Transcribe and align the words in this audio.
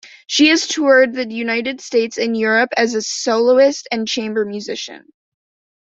She 0.25 0.47
has 0.49 0.65
toured 0.65 1.13
the 1.13 1.31
United 1.31 1.79
States 1.79 2.17
and 2.17 2.35
Europe 2.35 2.71
as 2.75 3.07
soloist 3.07 3.87
and 3.91 4.07
chamber 4.07 4.45
musician. 4.45 5.13